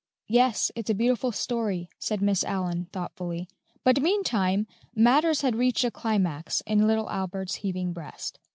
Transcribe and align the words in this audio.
"Yes, 0.29 0.71
it's 0.75 0.89
a 0.89 0.95
beautiful 0.95 1.31
story," 1.31 1.87
said 1.99 2.23
Miss 2.23 2.43
Allyn 2.45 2.85
thoughtfully. 2.91 3.47
But 3.83 4.01
meantime, 4.01 4.65
matters 4.95 5.41
had 5.41 5.55
reached 5.55 5.83
a 5.83 5.91
climax 5.91 6.61
in 6.61 6.87
little 6.87 7.07
Albert's 7.11 7.57
heaving 7.61 7.93
breast. 7.93 8.39